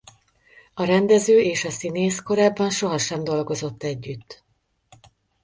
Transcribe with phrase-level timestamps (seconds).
[0.73, 4.43] A rendező és a színész korábban sohasem dolgozott együtt.